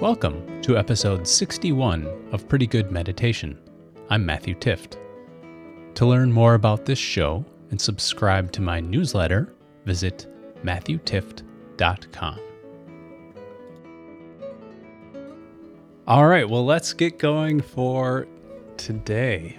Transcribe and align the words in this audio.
Welcome 0.00 0.62
to 0.62 0.78
episode 0.78 1.28
61 1.28 2.30
of 2.32 2.48
Pretty 2.48 2.66
Good 2.66 2.90
Meditation. 2.90 3.60
I'm 4.08 4.24
Matthew 4.24 4.54
Tift. 4.54 4.96
To 5.92 6.06
learn 6.06 6.32
more 6.32 6.54
about 6.54 6.86
this 6.86 6.98
show 6.98 7.44
and 7.70 7.78
subscribe 7.78 8.50
to 8.52 8.62
my 8.62 8.80
newsletter, 8.80 9.52
visit 9.84 10.26
matthewtift.com. 10.64 12.40
All 16.06 16.26
right, 16.26 16.48
well, 16.48 16.64
let's 16.64 16.94
get 16.94 17.18
going 17.18 17.60
for 17.60 18.26
today. 18.78 19.58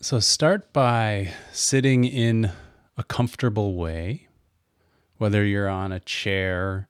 So, 0.00 0.18
start 0.18 0.72
by 0.72 1.30
sitting 1.52 2.06
in 2.06 2.50
a 2.96 3.04
comfortable 3.04 3.76
way, 3.76 4.26
whether 5.18 5.44
you're 5.44 5.68
on 5.68 5.92
a 5.92 6.00
chair 6.00 6.88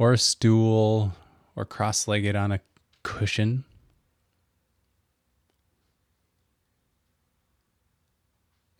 or 0.00 0.14
a 0.14 0.18
stool 0.18 1.12
or 1.54 1.66
cross 1.66 2.08
legged 2.08 2.34
on 2.34 2.50
a 2.50 2.60
cushion. 3.02 3.64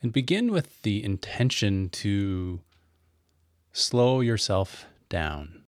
And 0.00 0.14
begin 0.14 0.50
with 0.50 0.80
the 0.80 1.04
intention 1.04 1.90
to 1.90 2.60
slow 3.70 4.22
yourself 4.22 4.86
down. 5.10 5.64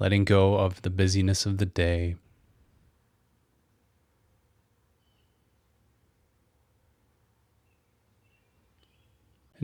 Letting 0.00 0.24
go 0.24 0.56
of 0.56 0.82
the 0.82 0.90
busyness 0.90 1.46
of 1.46 1.58
the 1.58 1.66
day. 1.66 2.16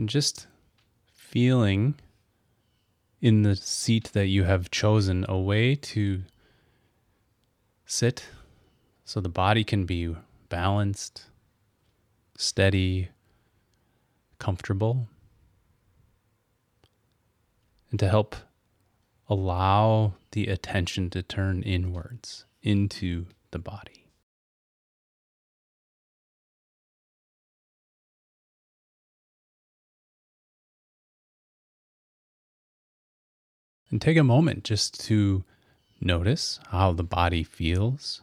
And 0.01 0.09
just 0.09 0.47
feeling 1.13 1.93
in 3.21 3.43
the 3.43 3.55
seat 3.55 4.09
that 4.13 4.25
you 4.25 4.45
have 4.45 4.71
chosen 4.71 5.27
a 5.29 5.37
way 5.37 5.75
to 5.75 6.23
sit 7.85 8.25
so 9.05 9.21
the 9.21 9.29
body 9.29 9.63
can 9.63 9.85
be 9.85 10.15
balanced, 10.49 11.25
steady, 12.35 13.09
comfortable, 14.39 15.07
and 17.91 17.99
to 17.99 18.09
help 18.09 18.35
allow 19.29 20.15
the 20.31 20.47
attention 20.47 21.11
to 21.11 21.21
turn 21.21 21.61
inwards 21.61 22.45
into 22.63 23.27
the 23.51 23.59
body. 23.59 24.00
And 33.91 34.01
take 34.01 34.15
a 34.15 34.23
moment 34.23 34.63
just 34.63 35.01
to 35.07 35.43
notice 35.99 36.61
how 36.69 36.93
the 36.93 37.03
body 37.03 37.43
feels. 37.43 38.21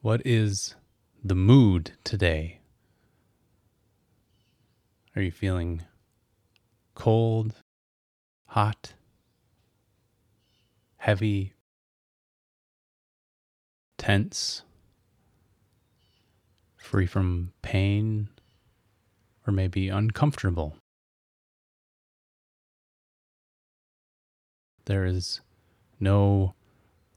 What 0.00 0.20
is 0.26 0.74
the 1.22 1.36
mood 1.36 1.92
today? 2.02 2.58
Are 5.14 5.22
you 5.22 5.30
feeling 5.30 5.82
cold, 6.94 7.54
hot, 8.46 8.94
heavy, 10.96 11.52
tense, 13.96 14.62
free 16.76 17.06
from 17.06 17.52
pain, 17.62 18.28
or 19.46 19.52
maybe 19.52 19.88
uncomfortable? 19.88 20.76
There 24.86 25.04
is 25.04 25.40
no 25.98 26.54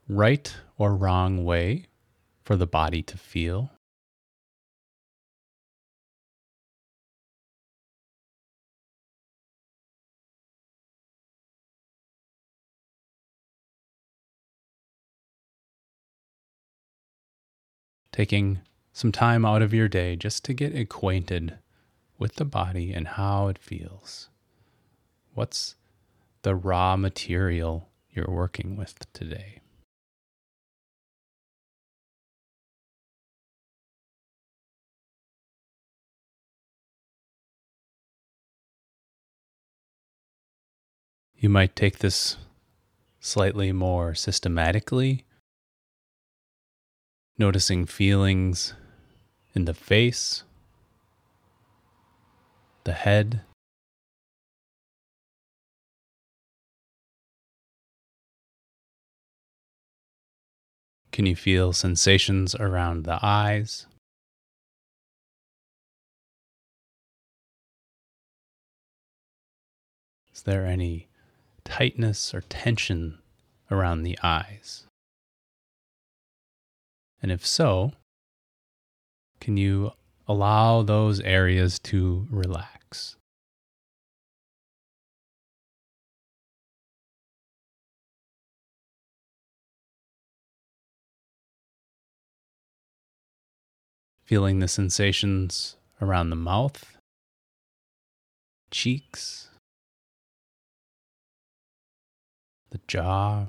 right 0.08 0.54
or 0.76 0.96
wrong 0.96 1.44
way 1.44 1.86
for 2.42 2.56
the 2.56 2.66
body 2.66 3.00
to 3.02 3.16
feel. 3.16 3.70
Taking 18.12 18.60
some 18.92 19.12
time 19.12 19.44
out 19.44 19.62
of 19.62 19.72
your 19.72 19.88
day 19.88 20.16
just 20.16 20.44
to 20.46 20.52
get 20.52 20.74
acquainted 20.74 21.58
with 22.18 22.34
the 22.34 22.44
body 22.44 22.92
and 22.92 23.06
how 23.06 23.46
it 23.46 23.58
feels. 23.58 24.28
What's 25.34 25.76
the 26.42 26.54
raw 26.54 26.96
material 26.96 27.88
you're 28.10 28.30
working 28.30 28.76
with 28.76 29.10
today. 29.12 29.60
You 41.36 41.48
might 41.48 41.74
take 41.74 42.00
this 42.00 42.36
slightly 43.18 43.72
more 43.72 44.14
systematically, 44.14 45.24
noticing 47.38 47.86
feelings 47.86 48.74
in 49.54 49.64
the 49.64 49.72
face, 49.72 50.42
the 52.84 52.92
head, 52.92 53.40
Can 61.20 61.26
you 61.26 61.36
feel 61.36 61.74
sensations 61.74 62.54
around 62.54 63.04
the 63.04 63.18
eyes? 63.20 63.84
Is 70.32 70.40
there 70.44 70.64
any 70.64 71.08
tightness 71.62 72.32
or 72.32 72.40
tension 72.40 73.18
around 73.70 74.04
the 74.04 74.18
eyes? 74.22 74.86
And 77.22 77.30
if 77.30 77.44
so, 77.44 77.92
can 79.42 79.58
you 79.58 79.92
allow 80.26 80.80
those 80.80 81.20
areas 81.20 81.78
to 81.80 82.28
relax? 82.30 83.16
Feeling 94.30 94.60
the 94.60 94.68
sensations 94.68 95.74
around 96.00 96.30
the 96.30 96.36
mouth, 96.36 96.96
cheeks, 98.70 99.48
the 102.70 102.78
jaw. 102.86 103.46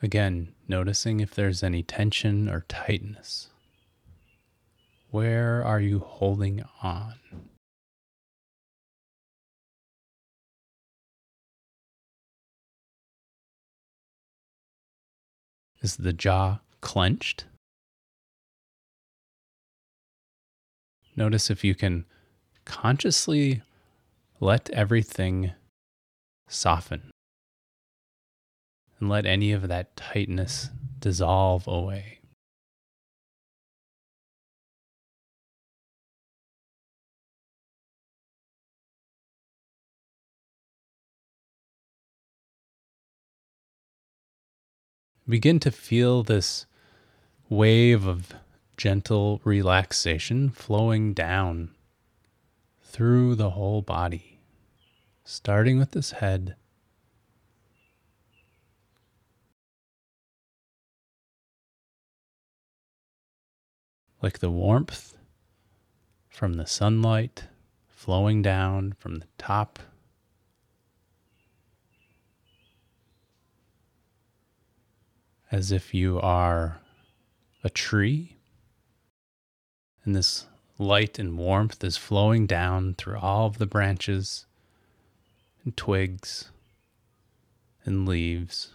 Again, 0.00 0.54
noticing 0.68 1.20
if 1.20 1.34
there's 1.34 1.62
any 1.62 1.82
tension 1.82 2.48
or 2.48 2.64
tightness. 2.66 3.50
Where 5.10 5.62
are 5.62 5.80
you 5.80 5.98
holding 5.98 6.64
on? 6.82 7.16
Is 15.82 15.96
the 15.96 16.14
jaw 16.14 16.60
clenched. 16.86 17.46
Notice 21.16 21.50
if 21.50 21.64
you 21.64 21.74
can 21.74 22.04
consciously 22.64 23.62
let 24.38 24.70
everything 24.70 25.50
soften 26.48 27.10
and 29.00 29.08
let 29.08 29.26
any 29.26 29.50
of 29.50 29.66
that 29.66 29.96
tightness 29.96 30.70
dissolve 31.00 31.66
away. 31.66 32.20
Begin 45.28 45.58
to 45.58 45.72
feel 45.72 46.22
this 46.22 46.66
wave 47.48 48.06
of 48.06 48.34
gentle 48.76 49.40
relaxation 49.44 50.50
flowing 50.50 51.14
down 51.14 51.70
through 52.82 53.34
the 53.34 53.50
whole 53.50 53.82
body, 53.82 54.40
starting 55.24 55.78
with 55.78 55.92
this 55.92 56.12
head. 56.12 56.56
like 64.22 64.38
the 64.40 64.50
warmth 64.50 65.16
from 66.28 66.54
the 66.54 66.66
sunlight 66.66 67.44
flowing 67.86 68.42
down 68.42 68.92
from 68.98 69.16
the 69.16 69.26
top 69.38 69.78
as 75.52 75.70
if 75.70 75.94
you 75.94 76.18
are 76.20 76.80
a 77.66 77.70
tree. 77.70 78.36
And 80.04 80.14
this 80.14 80.46
light 80.78 81.18
and 81.18 81.36
warmth 81.36 81.82
is 81.82 81.96
flowing 81.96 82.46
down 82.46 82.94
through 82.94 83.18
all 83.18 83.46
of 83.46 83.58
the 83.58 83.66
branches 83.66 84.46
and 85.64 85.76
twigs 85.76 86.50
and 87.84 88.06
leaves. 88.06 88.70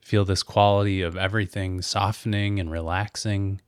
Feel 0.00 0.24
this 0.24 0.42
quality 0.42 1.02
of 1.02 1.16
everything 1.16 1.82
softening 1.82 2.58
and 2.58 2.68
relaxing. 2.68 3.60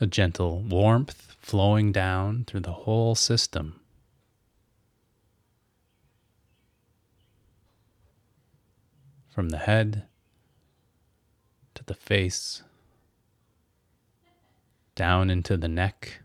A 0.00 0.06
gentle 0.06 0.62
warmth 0.62 1.36
flowing 1.40 1.92
down 1.92 2.44
through 2.44 2.60
the 2.60 2.72
whole 2.72 3.14
system. 3.14 3.80
From 9.28 9.50
the 9.50 9.58
head 9.58 10.04
to 11.74 11.84
the 11.84 11.94
face, 11.94 12.62
down 14.94 15.30
into 15.30 15.56
the 15.56 15.68
neck. 15.68 16.20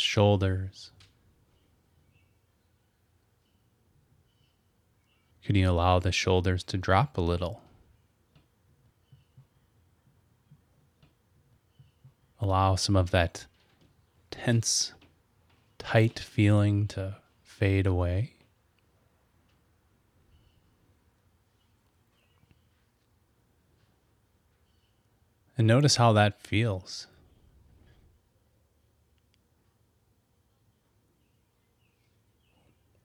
shoulders. 0.00 0.90
Can 5.44 5.56
you 5.56 5.70
allow 5.70 5.98
the 5.98 6.12
shoulders 6.12 6.62
to 6.64 6.76
drop 6.76 7.16
a 7.16 7.20
little? 7.20 7.62
Allow 12.40 12.76
some 12.76 12.96
of 12.96 13.10
that 13.10 13.46
tense, 14.30 14.92
tight 15.78 16.18
feeling 16.18 16.86
to 16.88 17.16
fade 17.42 17.86
away. 17.86 18.34
And 25.58 25.66
notice 25.66 25.96
how 25.96 26.14
that 26.14 26.40
feels. 26.40 27.06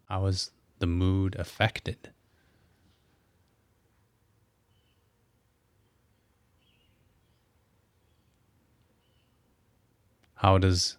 How 0.08 0.26
is 0.28 0.52
the 0.80 0.88
mood 0.88 1.36
affected? 1.38 2.12
How 10.36 10.58
does 10.58 10.98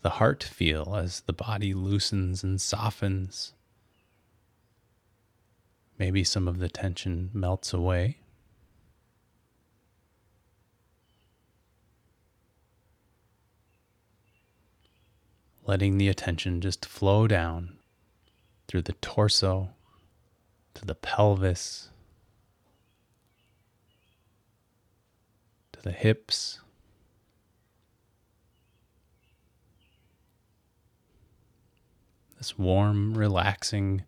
the 0.00 0.10
heart 0.10 0.42
feel 0.42 0.96
as 0.96 1.20
the 1.22 1.32
body 1.32 1.74
loosens 1.74 2.42
and 2.42 2.60
softens? 2.60 3.52
Maybe 5.98 6.24
some 6.24 6.48
of 6.48 6.58
the 6.58 6.68
tension 6.68 7.30
melts 7.32 7.72
away. 7.72 8.18
Letting 15.66 15.98
the 15.98 16.08
attention 16.08 16.60
just 16.60 16.84
flow 16.84 17.26
down 17.26 17.78
through 18.66 18.82
the 18.82 18.92
torso 18.94 19.70
to 20.74 20.84
the 20.84 20.94
pelvis 20.94 21.90
to 25.72 25.82
the 25.82 25.92
hips. 25.92 26.60
This 32.44 32.58
warm, 32.58 33.16
relaxing 33.16 34.04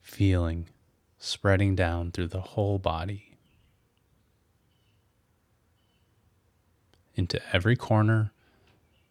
feeling 0.00 0.68
spreading 1.16 1.76
down 1.76 2.10
through 2.10 2.26
the 2.26 2.40
whole 2.40 2.80
body 2.80 3.36
into 7.14 7.40
every 7.54 7.76
corner, 7.76 8.32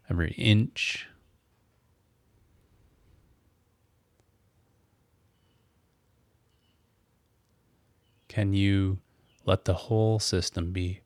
every 0.10 0.32
inch 0.32 1.08
Can 8.28 8.52
you 8.52 9.00
let 9.46 9.64
the 9.64 9.76
whole 9.76 10.20
system 10.20 10.74
be 10.74 11.00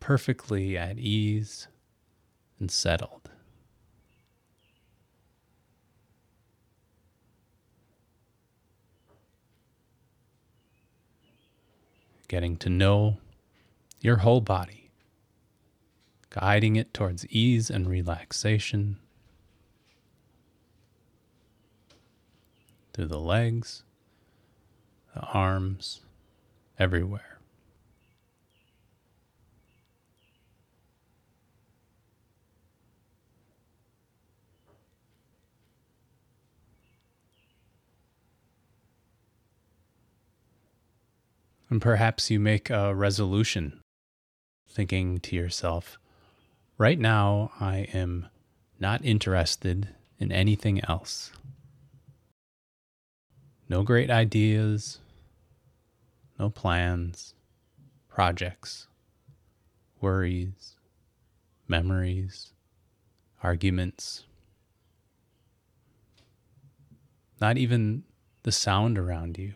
perfectly 0.00 0.76
at 0.76 0.98
ease 0.98 1.68
and 2.58 2.72
settled? 2.72 3.30
Getting 12.28 12.56
to 12.58 12.68
know 12.68 13.18
your 14.00 14.18
whole 14.18 14.40
body, 14.42 14.90
guiding 16.30 16.76
it 16.76 16.92
towards 16.92 17.26
ease 17.26 17.70
and 17.70 17.88
relaxation 17.88 18.98
through 22.92 23.06
the 23.06 23.18
legs, 23.18 23.82
the 25.14 25.22
arms 25.22 26.00
everywhere. 26.78 27.37
And 41.70 41.82
perhaps 41.82 42.30
you 42.30 42.40
make 42.40 42.70
a 42.70 42.94
resolution, 42.94 43.80
thinking 44.68 45.20
to 45.20 45.36
yourself, 45.36 45.98
right 46.78 46.98
now 46.98 47.52
I 47.60 47.88
am 47.92 48.28
not 48.80 49.04
interested 49.04 49.88
in 50.18 50.32
anything 50.32 50.82
else. 50.88 51.30
No 53.68 53.82
great 53.82 54.10
ideas, 54.10 54.98
no 56.38 56.48
plans, 56.48 57.34
projects, 58.08 58.86
worries, 60.00 60.76
memories, 61.66 62.54
arguments, 63.42 64.24
not 67.40 67.58
even 67.58 68.04
the 68.42 68.52
sound 68.52 68.96
around 68.96 69.36
you. 69.36 69.52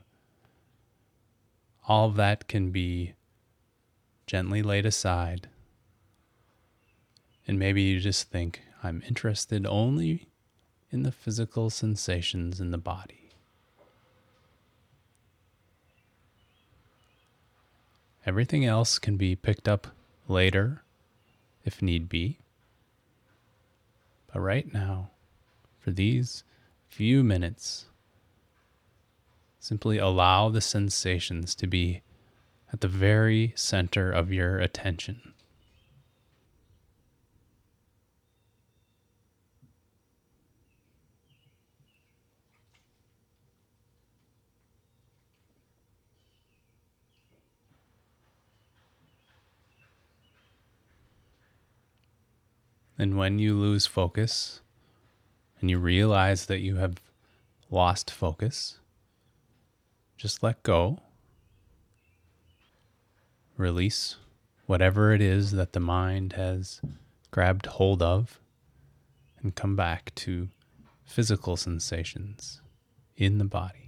All 1.89 2.09
of 2.09 2.17
that 2.17 2.49
can 2.49 2.71
be 2.71 3.15
gently 4.27 4.63
laid 4.63 4.87
aside. 4.87 5.49
And 7.47 7.59
maybe 7.59 7.83
you 7.83 7.99
just 7.99 8.31
think, 8.31 8.63
I'm 8.83 9.03
interested 9.07 9.67
only 9.67 10.29
in 10.91 11.03
the 11.03 11.13
physical 11.13 11.71
sensations 11.71 12.61
in 12.61 12.71
the 12.71 12.79
body. 12.79 13.31
Everything 18.25 18.65
else 18.65 19.01
can 19.01 19.17
be 19.17 19.35
picked 19.35 19.67
up 19.67 19.89
later 20.29 20.83
if 21.65 21.83
need 21.83 22.09
be. 22.09 22.39
But 24.33 24.41
right 24.41 24.73
now, 24.73 25.11
for 25.81 25.91
these 25.91 26.45
few 26.89 27.25
minutes, 27.25 27.87
simply 29.63 29.97
allow 29.97 30.49
the 30.49 30.61
sensations 30.61 31.55
to 31.55 31.69
be 31.69 32.03
at 32.73 32.81
the 32.81 32.89
very 32.89 33.53
center 33.55 34.11
of 34.11 34.33
your 34.33 34.59
attention. 34.59 35.33
And 52.99 53.17
when 53.17 53.39
you 53.39 53.55
lose 53.55 53.87
focus 53.87 54.61
and 55.61 55.71
you 55.71 55.79
realize 55.79 56.47
that 56.47 56.59
you 56.59 56.77
have 56.77 57.01
lost 57.71 58.11
focus, 58.11 58.81
just 60.17 60.43
let 60.43 60.63
go. 60.63 60.99
Release 63.57 64.17
whatever 64.67 65.13
it 65.13 65.21
is 65.21 65.53
that 65.53 65.73
the 65.73 65.81
mind 65.81 66.35
has 66.35 66.81
grabbed 67.31 67.67
hold 67.67 68.03
of 68.03 68.41
and 69.43 69.55
come 69.55 69.77
back 69.77 70.15
to 70.15 70.49
physical 71.05 71.57
sensations 71.57 72.61
in 73.17 73.39
the 73.39 73.45
body. 73.45 73.82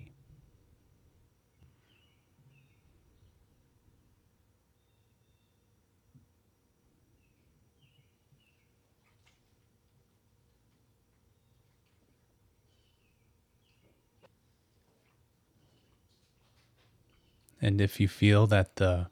And 17.64 17.80
if 17.80 17.98
you 17.98 18.08
feel 18.08 18.46
that 18.48 18.76
the 18.76 19.06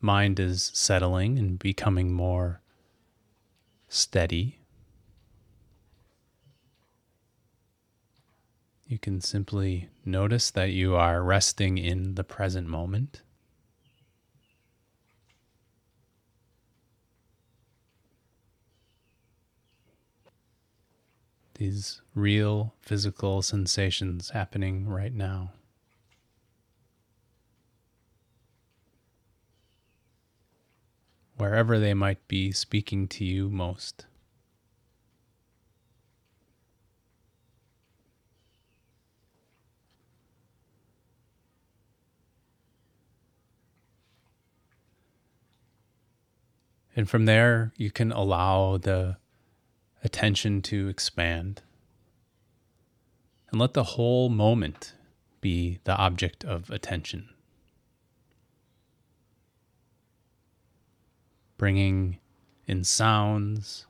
mind 0.00 0.40
is 0.40 0.72
settling 0.74 1.38
and 1.38 1.56
becoming 1.56 2.12
more 2.12 2.60
steady, 3.88 4.58
you 8.88 8.98
can 8.98 9.20
simply 9.20 9.90
notice 10.04 10.50
that 10.50 10.70
you 10.70 10.96
are 10.96 11.22
resting 11.22 11.78
in 11.78 12.16
the 12.16 12.24
present 12.24 12.66
moment. 12.66 13.22
These 21.54 22.00
real 22.16 22.74
physical 22.80 23.40
sensations 23.40 24.30
happening 24.30 24.88
right 24.88 25.14
now. 25.14 25.52
Wherever 31.36 31.78
they 31.78 31.94
might 31.94 32.26
be 32.28 32.52
speaking 32.52 33.08
to 33.08 33.24
you 33.24 33.48
most. 33.48 34.06
And 46.96 47.10
from 47.10 47.24
there, 47.24 47.72
you 47.76 47.90
can 47.90 48.12
allow 48.12 48.76
the 48.76 49.16
attention 50.04 50.62
to 50.62 50.88
expand 50.88 51.62
and 53.50 53.60
let 53.60 53.74
the 53.74 53.82
whole 53.82 54.28
moment 54.28 54.94
be 55.40 55.80
the 55.84 55.96
object 55.96 56.44
of 56.44 56.70
attention. 56.70 57.33
Bringing 61.56 62.18
in 62.66 62.84
sounds, 62.84 63.86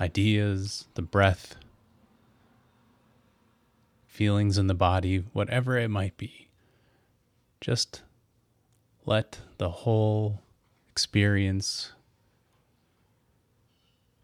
ideas, 0.00 0.86
the 0.94 1.02
breath, 1.02 1.56
feelings 4.06 4.58
in 4.58 4.66
the 4.66 4.74
body, 4.74 5.24
whatever 5.32 5.78
it 5.78 5.88
might 5.88 6.16
be. 6.16 6.48
Just 7.60 8.02
let 9.06 9.40
the 9.58 9.70
whole 9.70 10.42
experience 10.88 11.92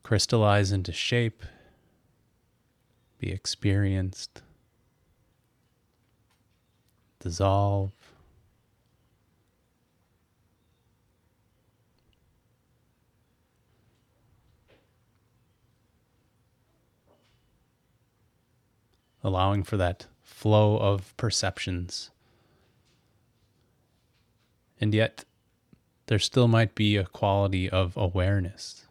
crystallize 0.02 0.70
into 0.70 0.92
shape, 0.92 1.42
be 3.18 3.32
experienced, 3.32 4.42
dissolve. 7.18 7.95
Allowing 19.26 19.64
for 19.64 19.76
that 19.76 20.06
flow 20.22 20.78
of 20.78 21.16
perceptions. 21.16 22.10
And 24.80 24.94
yet, 24.94 25.24
there 26.06 26.20
still 26.20 26.46
might 26.46 26.76
be 26.76 26.96
a 26.96 27.04
quality 27.04 27.68
of 27.68 27.96
awareness. 27.96 28.86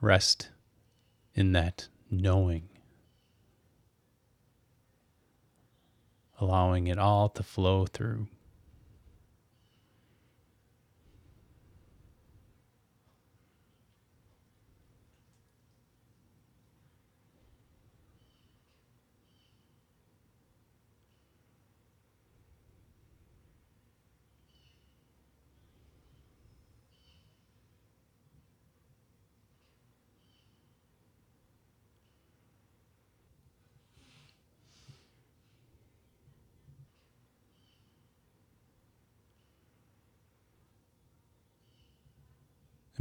Rest 0.00 0.48
in 1.34 1.52
that 1.52 1.88
knowing, 2.10 2.70
allowing 6.38 6.86
it 6.86 6.98
all 6.98 7.28
to 7.28 7.42
flow 7.42 7.84
through. 7.84 8.26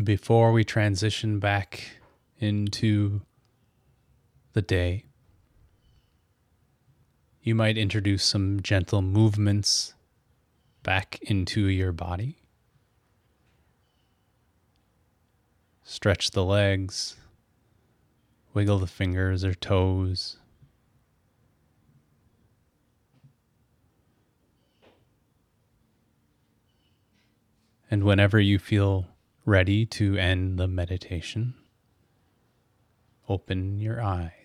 Before 0.03 0.51
we 0.51 0.63
transition 0.63 1.39
back 1.39 1.91
into 2.39 3.21
the 4.53 4.61
day, 4.61 5.03
you 7.41 7.53
might 7.53 7.77
introduce 7.77 8.23
some 8.23 8.61
gentle 8.61 9.01
movements 9.01 9.93
back 10.83 11.19
into 11.21 11.67
your 11.67 11.91
body. 11.91 12.37
Stretch 15.83 16.31
the 16.31 16.45
legs, 16.45 17.15
wiggle 18.53 18.79
the 18.79 18.87
fingers 18.87 19.43
or 19.43 19.53
toes. 19.53 20.37
And 27.91 28.03
whenever 28.03 28.39
you 28.39 28.59
feel 28.59 29.07
ready 29.49 29.83
to 29.83 30.15
end 30.15 30.59
the 30.59 30.67
meditation, 30.67 31.55
open 33.27 33.79
your 33.79 33.99
eyes. 33.99 34.38